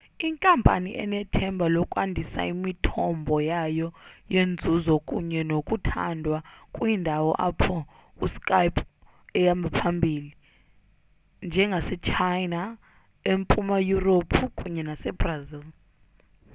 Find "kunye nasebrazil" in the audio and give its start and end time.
14.57-15.65